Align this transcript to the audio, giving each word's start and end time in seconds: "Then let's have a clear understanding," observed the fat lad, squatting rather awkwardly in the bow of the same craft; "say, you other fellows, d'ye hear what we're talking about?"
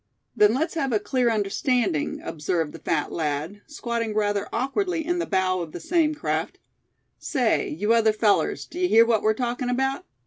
"Then 0.35 0.55
let's 0.55 0.73
have 0.73 0.91
a 0.91 0.97
clear 0.97 1.29
understanding," 1.29 2.21
observed 2.23 2.73
the 2.73 2.79
fat 2.79 3.11
lad, 3.11 3.61
squatting 3.67 4.15
rather 4.15 4.49
awkwardly 4.51 5.05
in 5.05 5.19
the 5.19 5.27
bow 5.27 5.59
of 5.61 5.73
the 5.73 5.79
same 5.79 6.15
craft; 6.15 6.57
"say, 7.19 7.69
you 7.69 7.93
other 7.93 8.11
fellows, 8.11 8.65
d'ye 8.65 8.87
hear 8.87 9.05
what 9.05 9.21
we're 9.21 9.35
talking 9.35 9.69
about?" 9.69 10.07